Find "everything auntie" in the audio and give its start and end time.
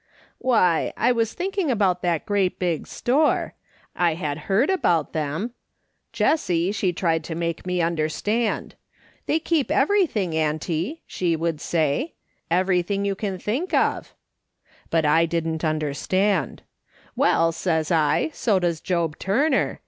9.69-11.03